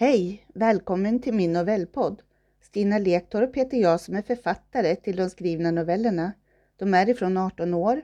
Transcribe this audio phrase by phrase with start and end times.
[0.00, 0.46] Hej!
[0.54, 2.22] Välkommen till min novellpodd.
[2.60, 6.32] Stina Lektorp heter jag som är författare till de skrivna novellerna.
[6.76, 8.02] De är ifrån 18 år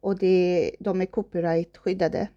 [0.00, 2.28] och det, de är copyrightskyddade.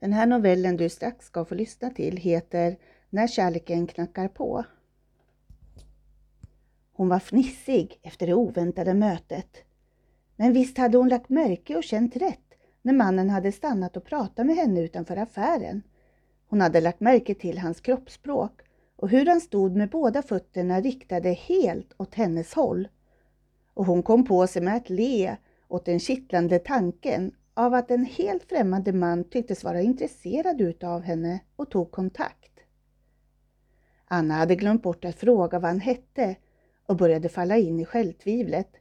[0.00, 2.76] Den här novellen du strax ska få lyssna till heter
[3.10, 4.64] När kärleken knackar på.
[6.92, 9.56] Hon var fnissig efter det oväntade mötet.
[10.36, 14.46] Men visst hade hon lagt märke och känt rätt när mannen hade stannat och pratat
[14.46, 15.82] med henne utanför affären.
[16.48, 18.60] Hon hade lagt märke till hans kroppsspråk
[18.96, 22.88] och hur han stod med båda fötterna riktade helt åt hennes håll.
[23.74, 25.36] Och hon kom på sig med att le
[25.68, 31.40] åt den kittlande tanken av att en helt främmande man tycktes vara intresserad utav henne
[31.56, 32.52] och tog kontakt.
[34.04, 36.36] Anna hade glömt bort att fråga vad han hette
[36.86, 38.76] och började falla in i självtvivlet.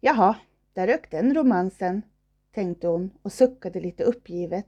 [0.00, 0.36] Jaha,
[0.72, 2.02] där rök den romansen,
[2.54, 4.66] tänkte hon och suckade lite uppgivet.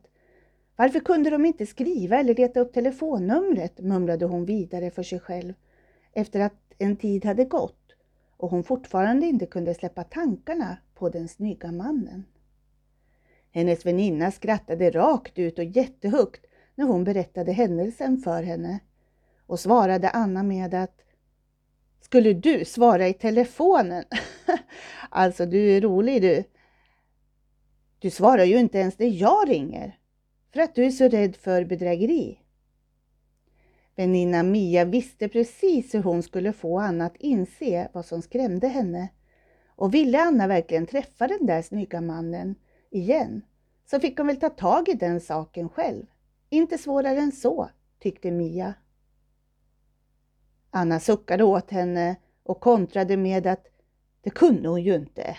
[0.76, 5.54] Varför kunde de inte skriva eller leta upp telefonnumret, mumlade hon vidare för sig själv
[6.12, 7.94] efter att en tid hade gått
[8.36, 12.24] och hon fortfarande inte kunde släppa tankarna på den snygga mannen.
[13.50, 18.80] Hennes väninna skrattade rakt ut och jättehögt när hon berättade händelsen för henne
[19.46, 21.00] och svarade Anna med att
[22.00, 24.04] Skulle du svara i telefonen?
[25.10, 26.44] alltså du är rolig du.
[27.98, 29.98] Du svarar ju inte ens när jag ringer
[30.56, 32.40] för att du är så rädd för bedrägeri.
[33.96, 39.08] Väninna Mia visste precis hur hon skulle få Anna att inse vad som skrämde henne.
[39.68, 42.54] Och ville Anna verkligen träffa den där snygga mannen
[42.90, 43.42] igen
[43.90, 46.06] så fick hon väl ta tag i den saken själv.
[46.50, 48.74] Inte svårare än så, tyckte Mia.
[50.70, 53.66] Anna suckade åt henne och kontrade med att
[54.20, 55.36] det kunde hon ju inte.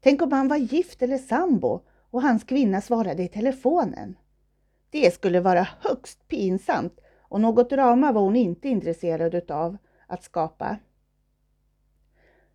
[0.00, 1.80] Tänk om han var gift eller sambo
[2.12, 4.16] och hans kvinna svarade i telefonen.
[4.90, 10.76] Det skulle vara högst pinsamt och något drama var hon inte intresserad utav att skapa.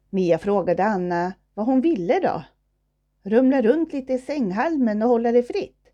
[0.09, 2.43] Mia frågade Anna vad hon ville då?
[3.23, 5.89] Rumla runt lite i sänghalmen och hålla det fritt?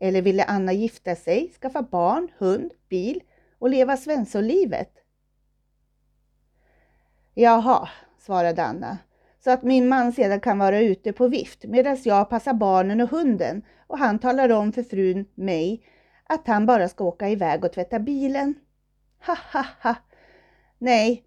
[0.00, 3.22] Eller ville Anna gifta sig, skaffa barn, hund, bil
[3.58, 4.92] och leva svenssonlivet?
[7.34, 7.88] Jaha,
[8.18, 8.98] svarade Anna
[9.44, 13.10] så att min man sedan kan vara ute på vift medan jag passar barnen och
[13.10, 15.82] hunden och han talar om för frun, mig,
[16.24, 18.54] att han bara ska åka iväg och tvätta bilen.
[19.26, 19.94] Ha ha ha!
[20.78, 21.24] Nej,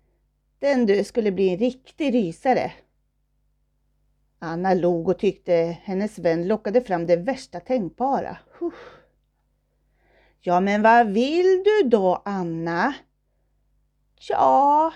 [0.59, 2.71] den du skulle bli en riktig rysare.
[4.39, 8.37] Anna log och tyckte hennes vän lockade fram det värsta tänkbara.
[8.61, 8.73] Uff.
[10.41, 12.93] Ja, men vad vill du då, Anna?
[14.29, 14.93] Ja,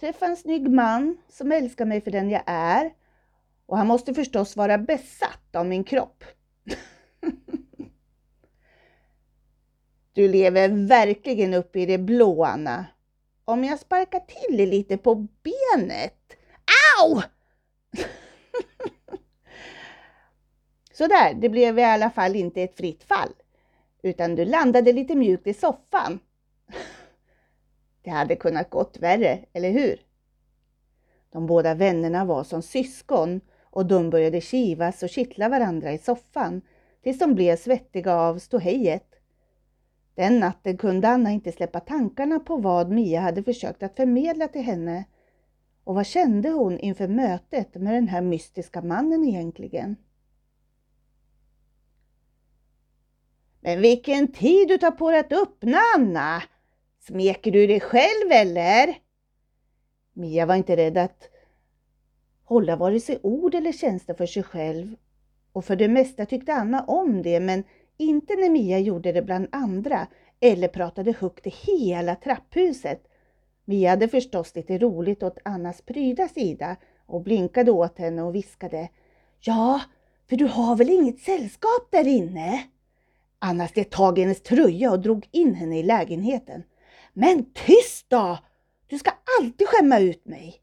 [0.00, 2.92] träffa en snygg man som älskar mig för den jag är.
[3.66, 6.24] Och han måste förstås vara besatt av min kropp.
[10.12, 12.86] du lever verkligen upp i det blå, Anna.
[13.44, 16.36] Om jag sparkar till dig lite på benet.
[17.00, 17.22] Au!
[20.92, 23.32] Sådär, det blev i alla fall inte ett fritt fall,
[24.02, 26.18] utan du landade lite mjukt i soffan.
[28.06, 30.00] Det hade kunnat gått värre, eller hur?
[31.30, 36.62] De båda vännerna var som syskon och de började kivas och kittla varandra i soffan
[37.02, 39.14] tills de blev svettiga av ståhejet.
[40.14, 44.62] Den natten kunde Anna inte släppa tankarna på vad Mia hade försökt att förmedla till
[44.62, 45.04] henne.
[45.84, 49.96] Och vad kände hon inför mötet med den här mystiska mannen egentligen?
[53.60, 56.42] Men vilken tid du tar på dig att öppna, Anna!
[57.06, 58.98] Smeker du dig själv eller?
[60.12, 61.28] Mia var inte rädd att
[62.44, 64.96] hålla vare sig ord eller tjänster för sig själv
[65.52, 67.64] och för det mesta tyckte Anna om det men
[67.96, 70.06] inte när Mia gjorde det bland andra
[70.40, 73.02] eller pratade högt i hela trapphuset.
[73.64, 78.88] Mia hade förstås lite roligt åt Annas pryda sida och blinkade åt henne och viskade
[79.40, 79.80] Ja,
[80.28, 82.62] för du har väl inget sällskap där inne?
[83.38, 86.62] Anna slet tag i hennes tröja och drog in henne i lägenheten.
[87.18, 88.38] Men tyst då!
[88.86, 89.10] Du ska
[89.40, 90.62] alltid skämma ut mig.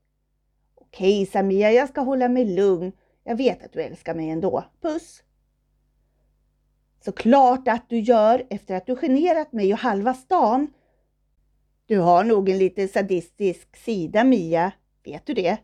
[0.75, 2.91] Okej Samia, jag ska hålla mig lugn.
[3.23, 4.63] Jag vet att du älskar mig ändå.
[4.81, 5.23] Puss!
[7.05, 10.73] Såklart att du gör efter att du generat mig och halva stan.
[11.85, 14.71] Du har nog en lite sadistisk sida Mia,
[15.03, 15.57] vet du det?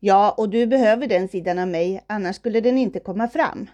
[0.00, 3.70] Ja, och du behöver den sidan av mig, annars skulle den inte komma fram.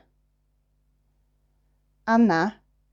[2.05, 2.51] Anna,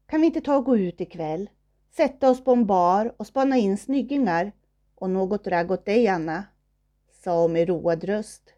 [0.07, 1.50] kan vi inte ta och gå ut ikväll?
[1.92, 4.52] Sätta oss på en bar och spana in snyggingar
[4.96, 6.44] och något ragg åt dig, Anna,
[7.24, 8.54] sa hon med road röst.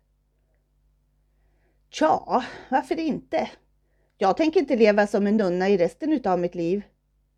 [1.90, 3.50] Tja, varför inte?
[4.18, 6.82] Jag tänker inte leva som en nunna i resten utav mitt liv.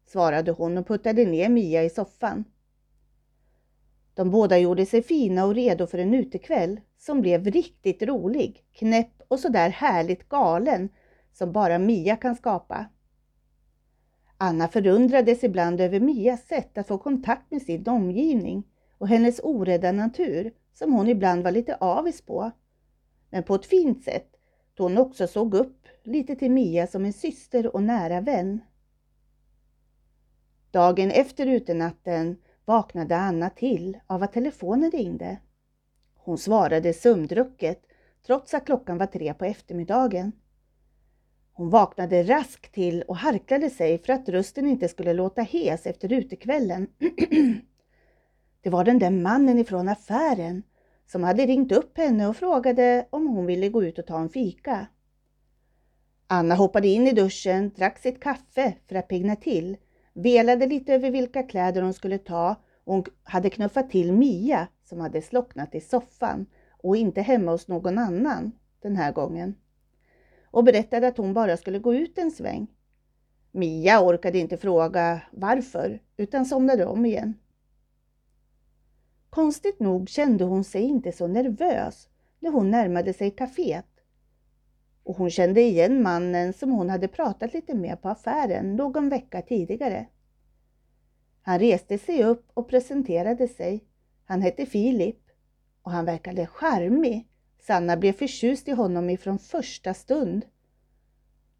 [0.06, 2.44] svarade hon och puttade ner Mia i soffan.
[4.14, 9.22] De båda gjorde sig fina och redo för en utekväll som blev riktigt rolig, knäpp
[9.28, 10.90] och sådär härligt galen
[11.34, 12.86] som bara Mia kan skapa.
[14.38, 18.64] Anna förundrades ibland över Mias sätt att få kontakt med sin omgivning
[18.98, 22.52] och hennes orädda natur som hon ibland var lite avis på.
[23.30, 24.30] Men på ett fint sätt
[24.74, 28.62] då hon också såg upp lite till Mia som en syster och nära vän.
[30.72, 35.38] Dagen efter utenatten vaknade Anna till av att telefonen ringde.
[36.16, 37.82] Hon svarade sömndrucket
[38.26, 40.32] trots att klockan var tre på eftermiddagen.
[41.57, 46.13] Hon vaknade raskt till och harklade sig för att rösten inte skulle låta hes efter
[46.13, 46.88] utekvällen.
[48.62, 50.63] Det var den där mannen ifrån affären
[51.07, 54.30] som hade ringt upp henne och frågade om hon ville gå ut och ta en
[54.30, 54.88] fika.
[56.28, 59.78] Anna hoppade in i duschen, drack sitt kaffe för att pigna till,
[60.13, 65.00] velade lite över vilka kläder hon skulle ta och hon hade knuffat till Mia som
[65.00, 66.46] hade slocknat i soffan
[66.84, 68.51] och inte hemma hos någon annan
[68.81, 69.56] den här gången
[70.56, 72.68] och berättade att hon bara skulle gå ut en sväng.
[73.52, 77.34] Mia orkade inte fråga varför utan somnade om igen.
[79.30, 82.10] Konstigt nog kände hon sig inte så nervös
[82.40, 83.86] när hon närmade sig kaféet.
[85.04, 89.42] Och hon kände igen mannen som hon hade pratat lite med på affären någon vecka
[89.42, 90.08] tidigare.
[91.42, 93.84] Han reste sig upp och presenterade sig.
[94.25, 95.19] Han hette Filip
[95.81, 97.28] och han verkade charmig.
[97.68, 100.46] Sanna blev förtjust i honom ifrån första stund.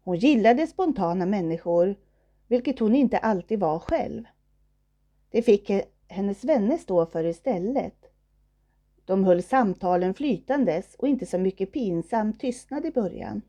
[0.02, 1.96] Hon gillade spontana människor,
[2.46, 4.24] vilket hon inte alltid var själv.
[5.30, 5.70] Det fick
[6.08, 8.12] hennes vänner stå för istället.
[9.04, 13.42] De höll samtalen flytandes och inte så mycket pinsam tystnad i början.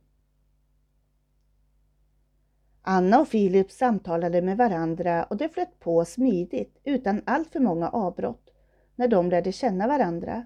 [2.81, 7.89] Anna och Filip samtalade med varandra och det flöt på smidigt utan allt för många
[7.89, 8.50] avbrott
[8.95, 10.45] när de lärde känna varandra.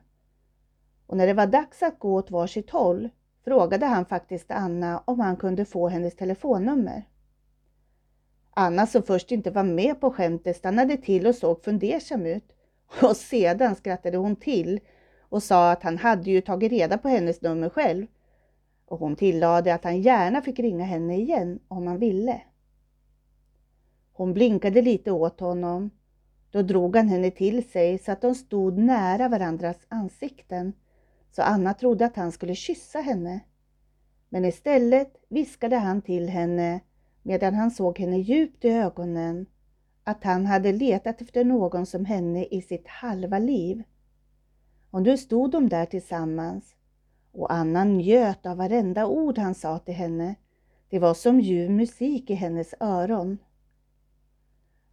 [1.11, 3.09] Och när det var dags att gå åt varsitt håll
[3.45, 7.07] frågade han faktiskt Anna om han kunde få hennes telefonnummer.
[8.49, 12.51] Anna som först inte var med på skämtet stannade till och såg fundersam ut
[13.01, 14.79] och sedan skrattade hon till
[15.29, 18.07] och sa att han hade ju tagit reda på hennes nummer själv
[18.85, 22.41] och hon tillade att han gärna fick ringa henne igen om han ville.
[24.13, 25.89] Hon blinkade lite åt honom.
[26.51, 30.73] Då drog han henne till sig så att de stod nära varandras ansikten
[31.31, 33.39] så Anna trodde att han skulle kyssa henne.
[34.29, 36.79] Men istället viskade han till henne
[37.21, 39.45] medan han såg henne djupt i ögonen
[40.03, 43.83] att han hade letat efter någon som henne i sitt halva liv.
[44.91, 46.75] Och nu stod de där tillsammans
[47.31, 50.35] och Anna njöt av varenda ord han sa till henne.
[50.89, 53.37] Det var som ljuv musik i hennes öron.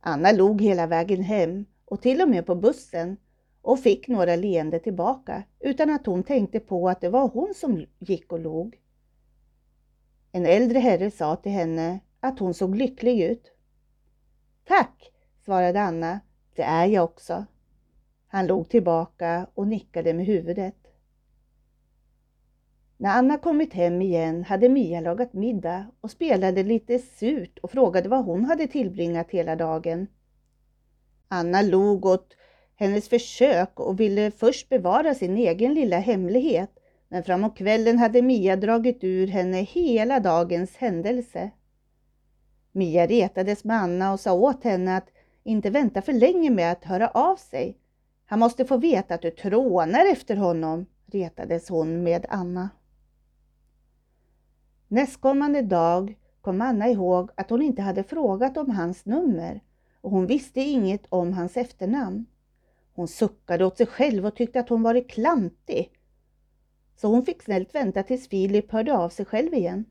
[0.00, 3.17] Anna log hela vägen hem och till och med på bussen
[3.69, 7.87] och fick några leende tillbaka utan att hon tänkte på att det var hon som
[7.99, 8.81] gick och log.
[10.32, 13.53] En äldre herre sa till henne att hon såg lycklig ut.
[14.65, 15.12] Tack,
[15.44, 16.20] svarade Anna,
[16.55, 17.44] det är jag också.
[18.29, 20.87] Han log tillbaka och nickade med huvudet.
[22.97, 28.09] När Anna kommit hem igen hade Mia lagat middag och spelade lite surt och frågade
[28.09, 30.06] vad hon hade tillbringat hela dagen.
[31.29, 32.35] Anna log åt
[32.78, 36.70] hennes försök och ville först bevara sin egen lilla hemlighet
[37.08, 41.50] men framåt kvällen hade Mia dragit ur henne hela dagens händelse.
[42.73, 45.08] Mia retades med Anna och sa åt henne att
[45.44, 47.78] inte vänta för länge med att höra av sig.
[48.26, 52.70] Han måste få veta att du trånar efter honom, retades hon med Anna.
[54.88, 59.61] Nästkommande dag kom Anna ihåg att hon inte hade frågat om hans nummer
[60.00, 62.26] och hon visste inget om hans efternamn.
[62.99, 65.93] Hon suckade åt sig själv och tyckte att hon varit klantig.
[66.97, 69.85] Så hon fick snällt vänta tills Filip hörde av sig själv igen.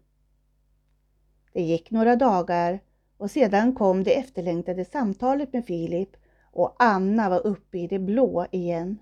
[1.53, 2.79] Det gick några dagar
[3.17, 6.09] och sedan kom det efterlängtade samtalet med Filip
[6.51, 8.97] och Anna var uppe i det blå igen.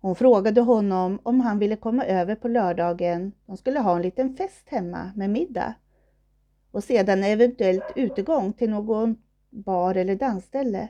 [0.00, 3.32] Hon frågade honom om han ville komma över på lördagen.
[3.46, 5.74] De skulle ha en liten fest hemma med middag
[6.70, 9.16] och sedan eventuellt utegång till någon
[9.50, 10.88] bar eller dansställe.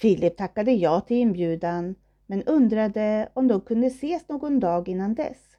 [0.00, 1.94] Filip tackade ja till inbjudan
[2.26, 5.56] men undrade om de kunde ses någon dag innan dess.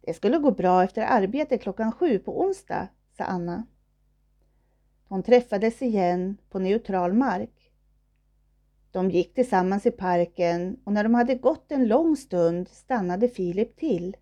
[0.00, 3.66] Det skulle gå bra efter arbetet klockan sju på onsdag, sa Anna.
[5.08, 7.72] De träffades igen på neutral mark.
[8.90, 13.76] De gick tillsammans i parken och när de hade gått en lång stund stannade Filip
[13.76, 14.16] till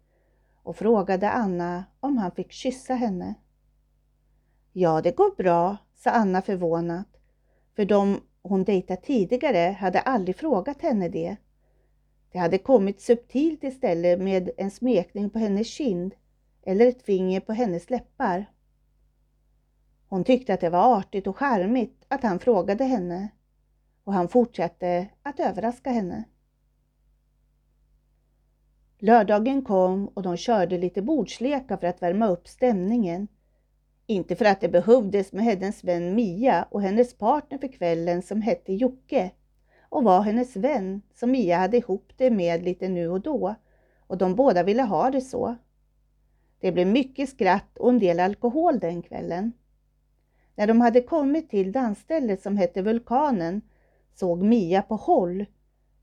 [0.63, 3.35] och frågade Anna om han fick kyssa henne.
[4.73, 7.09] Ja, det går bra, sa Anna förvånat,
[7.77, 11.37] för de hon dejtat tidigare hade aldrig frågat henne det.
[12.33, 16.15] Det hade kommit subtilt istället med en smekning på hennes kind
[16.63, 18.47] eller ett finger på hennes läppar.
[20.09, 23.29] Hon tyckte att det var artigt och charmigt att han frågade henne
[24.05, 26.25] och han fortsatte att överraska henne.
[28.99, 33.29] Lördagen kom och de körde lite bordslekar för att värma upp stämningen.
[34.11, 38.43] Inte för att det behövdes med hennes vän Mia och hennes partner för kvällen som
[38.43, 39.31] hette Jocke
[39.89, 43.55] och var hennes vän som Mia hade ihop det med lite nu och då
[44.07, 45.57] och de båda ville ha det så.
[46.61, 49.53] Det blev mycket skratt och en del alkohol den kvällen.
[50.55, 53.63] När de hade kommit till dansstället som hette Vulkanen
[54.15, 55.45] såg Mia på håll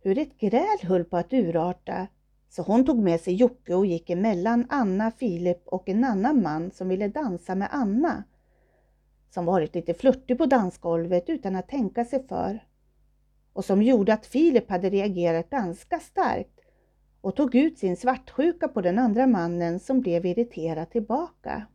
[0.01, 2.07] hur ett gräl höll på att urarta
[2.55, 6.71] så hon tog med sig Jocke och gick emellan Anna, Filip och en annan man
[6.71, 8.23] som ville dansa med Anna
[9.29, 12.67] som varit lite flörtig på dansgolvet utan att tänka sig för
[13.53, 16.59] och som gjorde att Filip hade reagerat ganska starkt
[17.21, 21.65] och tog ut sin svartsjuka på den andra mannen som blev irriterad tillbaka.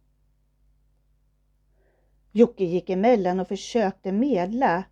[2.33, 4.85] Jocke gick emellan och försökte medla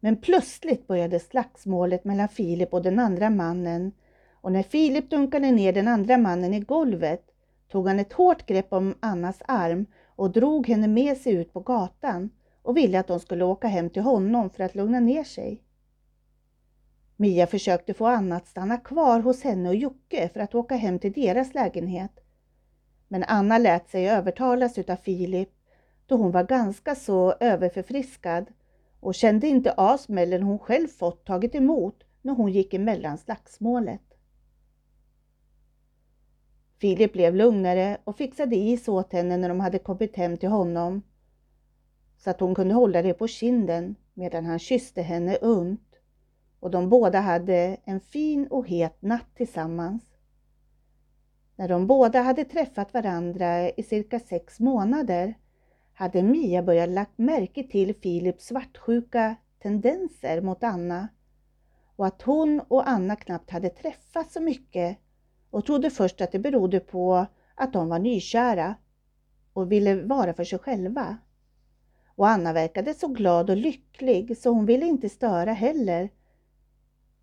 [0.00, 3.92] men plötsligt började slagsmålet mellan Filip och den andra mannen
[4.46, 7.22] och när Filip dunkade ner den andra mannen i golvet
[7.68, 11.60] tog han ett hårt grepp om Annas arm och drog henne med sig ut på
[11.60, 12.30] gatan
[12.62, 15.62] och ville att de skulle åka hem till honom för att lugna ner sig.
[17.16, 20.98] Mia försökte få Anna att stanna kvar hos henne och Jocke för att åka hem
[20.98, 22.20] till deras lägenhet.
[23.08, 25.50] Men Anna lät sig övertalas utav Filip
[26.06, 28.46] då hon var ganska så överförfriskad
[29.00, 34.05] och kände inte av smällen hon själv fått tagit emot när hon gick emellan slagsmålet.
[36.78, 41.02] Filip blev lugnare och fixade is åt henne när de hade kommit hem till honom
[42.16, 45.98] så att hon kunde hålla det på kinden medan han kysste henne ömt
[46.60, 50.02] och de båda hade en fin och het natt tillsammans.
[51.56, 55.34] När de båda hade träffat varandra i cirka sex månader
[55.92, 61.08] hade Mia börjat lagt märke till Filips svartsjuka tendenser mot Anna
[61.96, 64.98] och att hon och Anna knappt hade träffats så mycket
[65.56, 68.74] och trodde först att det berodde på att de var nykära
[69.52, 71.16] och ville vara för sig själva.
[72.06, 76.10] Och Anna verkade så glad och lycklig så hon ville inte störa heller.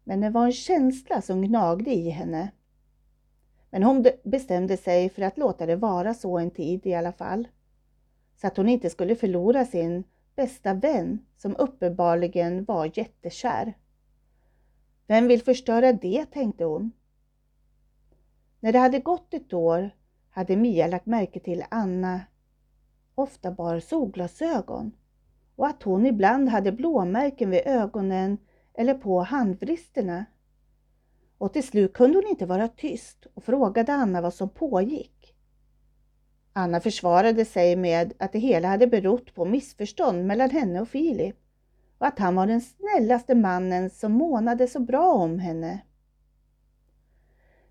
[0.04, 2.52] Men det var en känsla som gnagde i henne.
[3.70, 7.48] Men hon bestämde sig för att låta det vara så en tid i alla fall.
[8.42, 10.04] Så att hon inte skulle förlora sin
[10.36, 13.74] bästa vän som uppenbarligen var jättekär.
[15.08, 16.92] Vem vill förstöra det, tänkte hon.
[18.63, 19.89] När det hade gått ett år
[20.29, 22.22] hade Mia lagt märke till Anna
[23.15, 24.91] ofta bar solglasögon
[25.55, 28.38] och att hon ibland hade blåmärken vid ögonen
[28.74, 30.25] eller på handvristerna.
[31.38, 35.36] Och till slut kunde hon inte vara tyst och frågade Anna vad som pågick.
[36.53, 41.38] Anna försvarade sig med att det hela hade berott på missförstånd mellan henne och Filip
[41.98, 45.82] och att han var den snällaste mannen som månade så bra om henne.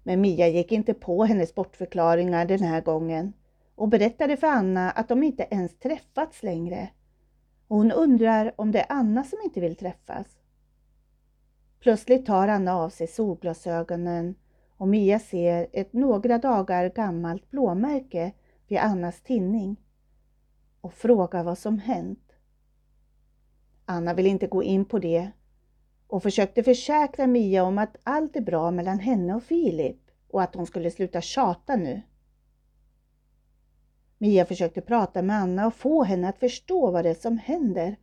[0.03, 3.33] Men Mia gick inte på hennes bortförklaringar den här gången
[3.75, 6.89] och berättade för Anna att de inte ens träffats längre.
[7.69, 10.27] Och hon undrar om det är Anna som inte vill träffas.
[11.81, 14.35] Plötsligt tar Anna av sig solglasögonen
[14.77, 18.33] och Mia ser ett några dagar gammalt blåmärke
[18.69, 19.77] vid Annas tinning
[20.81, 22.33] och frågar vad som hänt.
[23.85, 25.31] Anna vill inte gå in på det
[26.13, 29.97] och försökte försäkra Mia om att allt är bra mellan henne och Filip
[30.29, 32.03] och att hon skulle sluta tjata nu.
[34.19, 37.97] Mia försökte prata med Anna och få henne att förstå vad det är som händer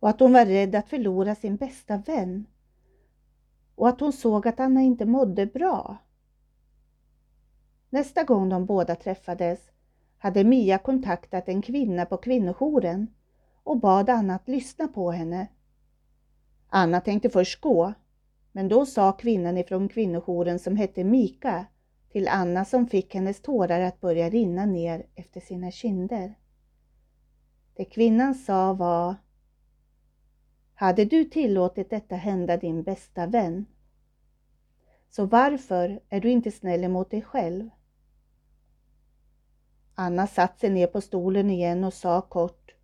[0.00, 2.46] och att hon var rädd att förlora sin bästa vän
[3.74, 5.96] och att hon såg att Anna inte mådde bra.
[7.90, 9.70] Nästa gång de båda träffades
[10.18, 13.14] hade Mia kontaktat en kvinna på kvinnojouren
[13.62, 15.48] och bad Anna att lyssna på henne
[16.74, 17.92] Anna tänkte först gå,
[18.52, 21.66] men då sa kvinnan ifrån kvinnojouren som hette Mika
[22.12, 26.34] till Anna som fick hennes tårar att börja rinna ner efter sina kinder.
[27.74, 29.14] Det kvinnan sa var
[30.74, 33.66] Hade du tillåtit detta hända din bästa vän?
[35.10, 37.70] Så varför är du inte snäll emot dig själv?
[39.94, 42.74] Anna satte sig ner på stolen igen och sa kort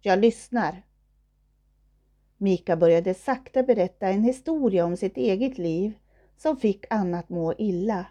[0.00, 0.82] Jag lyssnar.
[2.42, 5.92] Mika började sakta berätta en historia om sitt eget liv
[6.36, 8.06] som fick Anna att må illa.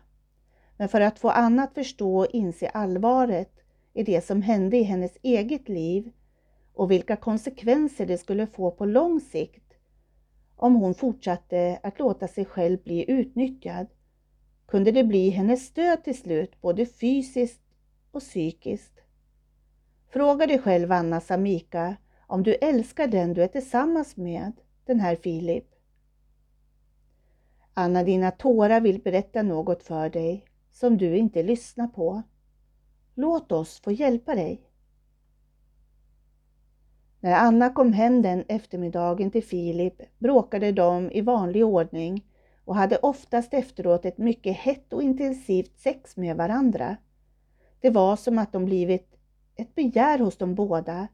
[0.77, 3.51] Men för att få Anna att förstå och inse allvaret
[3.93, 6.11] i det som hände i hennes eget liv
[6.73, 9.73] och vilka konsekvenser det skulle få på lång sikt
[10.55, 13.87] om hon fortsatte att låta sig själv bli utnyttjad,
[14.67, 17.61] kunde det bli hennes stöd till slut, både fysiskt
[18.11, 19.01] och psykiskt.
[20.09, 21.95] Fråga dig själv, Anna sa Mika,
[22.31, 24.51] om du älskar den du är tillsammans med,
[24.85, 25.65] den här Filip.
[27.73, 32.21] Anna, dina tårar vill berätta något för dig som du inte lyssnar på.
[33.15, 34.61] Låt oss få hjälpa dig.
[37.19, 42.25] När Anna kom hem den eftermiddagen till Filip bråkade de i vanlig ordning
[42.65, 46.97] och hade oftast efteråt ett mycket hett och intensivt sex med varandra.
[47.79, 49.17] Det var som att de blivit
[49.55, 51.07] ett begär hos de båda,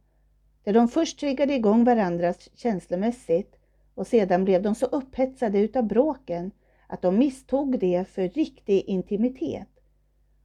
[0.68, 3.56] där de först triggade igång varandra känslomässigt
[3.96, 6.52] och sedan blev de så upphetsade utav bråken
[6.88, 9.68] att de misstog det för riktig intimitet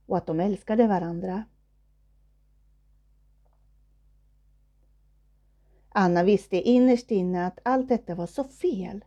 [0.06, 1.44] och att de älskade varandra.
[5.88, 9.04] Anna visste innerst inne att allt detta var så fel.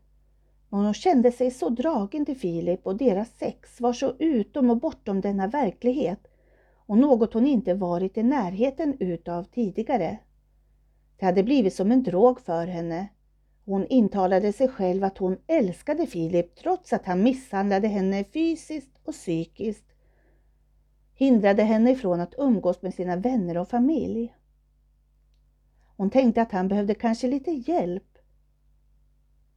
[0.69, 4.77] Men hon kände sig så dragen till Filip och deras sex var så utom och
[4.77, 6.27] bortom denna verklighet
[6.75, 10.19] och något hon inte varit i närheten utav tidigare.
[11.17, 13.07] Det hade blivit som en drog för henne.
[13.65, 19.13] Hon intalade sig själv att hon älskade Filip trots att han misshandlade henne fysiskt och
[19.13, 19.85] psykiskt,
[21.13, 24.35] hindrade henne ifrån att umgås med sina vänner och familj.
[25.97, 28.17] Hon tänkte att han behövde kanske lite hjälp.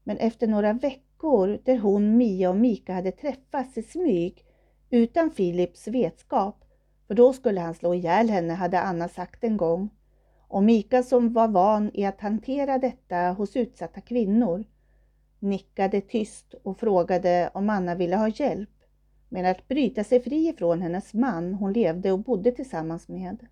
[0.05, 4.45] Men efter några veckor där hon, Mia och Mika hade träffats i smyg
[4.91, 6.65] utan Filips vetskap,
[7.07, 9.91] för då skulle han slå ihjäl henne, hade Anna sagt en gång.
[10.49, 14.64] Och Mika som var van i att hantera detta hos utsatta kvinnor
[15.38, 18.71] nickade tyst och frågade om Anna ville ha hjälp
[19.28, 23.47] med att bryta sig fri ifrån hennes man hon levde och bodde tillsammans med.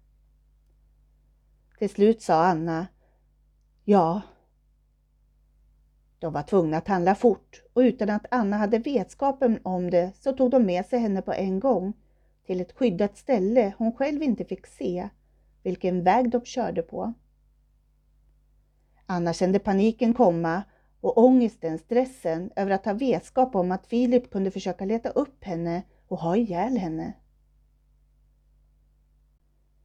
[1.78, 2.86] Till slut sa Anna
[3.84, 4.22] Ja.
[6.18, 10.32] De var tvungna att handla fort och utan att Anna hade vetskapen om det så
[10.32, 11.92] tog de med sig henne på en gång
[12.47, 15.08] till ett skyddat ställe hon själv inte fick se
[15.66, 17.12] vilken väg de körde på.
[19.06, 20.62] Anna kände paniken komma
[21.00, 25.82] och ångesten, stressen över att ha vetskap om att Filip kunde försöka leta upp henne
[26.08, 27.12] och ha ihjäl henne.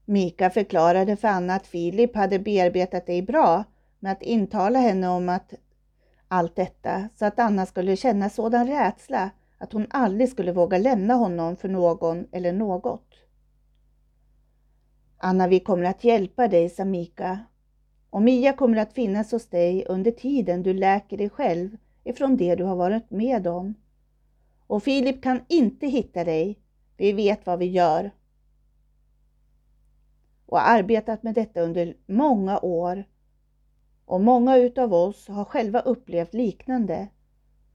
[0.06, 3.64] Mika förklarade för Anna att Filip hade bearbetat dig bra
[4.00, 5.54] med att intala henne om att
[6.28, 11.14] allt detta så att Anna skulle känna sådan rädsla att hon aldrig skulle våga lämna
[11.14, 13.12] honom för någon eller något.
[15.24, 17.40] Anna, vi kommer att hjälpa dig, sa Mika.
[18.10, 22.56] Och Mia kommer att finnas hos dig under tiden du läker dig själv ifrån det
[22.56, 23.74] du har varit med om.
[24.68, 26.60] Och Filip kan inte hitta dig.
[26.98, 28.12] Vi vet vad vi gör.
[30.46, 33.04] Och arbetat med detta under många år.
[34.06, 37.08] Och många utav oss har själva upplevt liknande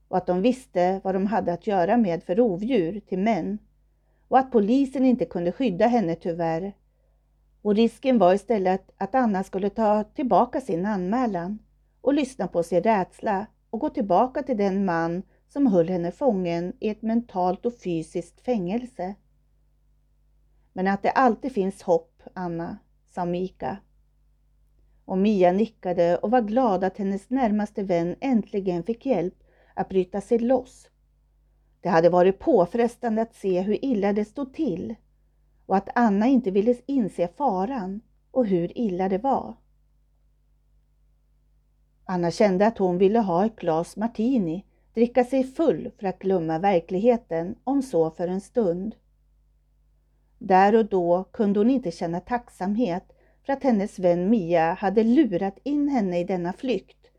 [0.09, 3.59] och att de visste vad de hade att göra med för rovdjur till män
[4.29, 6.73] och att polisen inte kunde skydda henne tyvärr.
[7.67, 11.59] Och risken var istället att Anna skulle ta tillbaka sin anmälan
[12.01, 16.73] och lyssna på sin rädsla och gå tillbaka till den man som höll henne fången
[16.81, 19.15] i ett mentalt och fysiskt fängelse.
[20.73, 23.79] Men att det alltid finns hopp, Anna, sa Mika.
[25.05, 29.43] Och Mia nickade och var glad att hennes närmaste vän äntligen fick hjälp
[29.75, 30.89] att bryta sig loss.
[31.81, 34.95] Det hade varit påfrestande att se hur illa det stod till
[35.67, 38.01] och att Anna inte ville inse faran
[38.31, 39.55] och hur illa det var.
[42.05, 46.59] Anna kände att hon ville ha ett glas martini, dricka sig full för att glömma
[46.59, 48.95] verkligheten, om så för en stund.
[50.39, 53.13] Där och då kunde hon inte känna tacksamhet
[53.47, 57.11] för att hennes vän Mia hade lurat in henne i denna flykt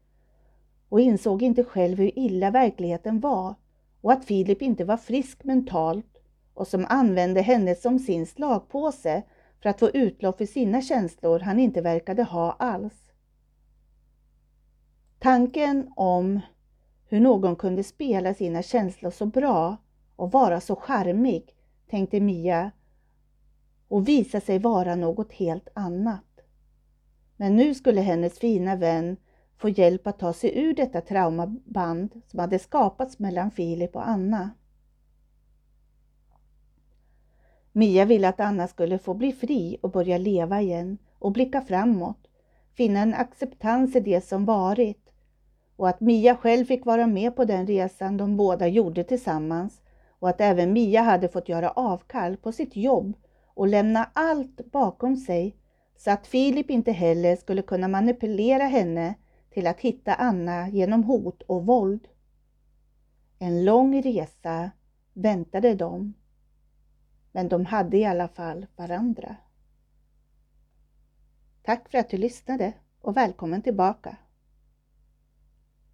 [0.90, 3.56] och insåg inte själv hur illa verkligheten var
[4.02, 6.17] och att Filip inte var frisk mentalt
[6.58, 9.24] och som använde henne som sin slagpåse
[9.62, 13.12] för att få utlopp för sina känslor han inte verkade ha alls.
[15.20, 16.40] Tanken om
[17.08, 19.78] hur någon kunde spela sina känslor så bra
[20.16, 21.56] och vara så charmig,
[21.90, 22.72] tänkte Mia,
[23.88, 26.40] och visa sig vara något helt annat.
[27.36, 29.18] Men nu skulle hennes fina vän
[29.58, 34.50] få hjälp att ta sig ur detta traumaband som hade skapats mellan Filip och Anna.
[37.78, 42.28] Mia ville att Anna skulle få bli fri och börja leva igen och blicka framåt,
[42.74, 45.14] finna en acceptans i det som varit.
[45.76, 49.82] Och att Mia själv fick vara med på den resan de båda gjorde tillsammans.
[50.20, 53.18] Och att även Mia hade fått göra avkall på sitt jobb
[53.54, 55.56] och lämna allt bakom sig
[55.98, 59.16] så att Filip inte heller skulle kunna manipulera henne
[59.50, 62.08] till att hitta Anna genom hot och våld.
[63.40, 64.72] En lång resa
[65.14, 66.14] väntade dem,
[67.38, 69.36] men de hade i alla fall varandra.
[71.62, 74.18] Tack för att du lyssnade och välkommen tillbaka.